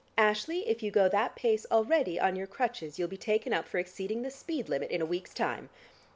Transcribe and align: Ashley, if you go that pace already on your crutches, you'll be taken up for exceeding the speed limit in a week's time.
Ashley, 0.17 0.67
if 0.67 0.81
you 0.81 0.89
go 0.89 1.07
that 1.09 1.35
pace 1.35 1.67
already 1.69 2.19
on 2.19 2.35
your 2.35 2.47
crutches, 2.47 2.97
you'll 2.97 3.07
be 3.07 3.17
taken 3.17 3.53
up 3.53 3.67
for 3.67 3.77
exceeding 3.77 4.23
the 4.23 4.31
speed 4.31 4.67
limit 4.67 4.89
in 4.89 4.99
a 5.03 5.05
week's 5.05 5.31
time. 5.31 5.69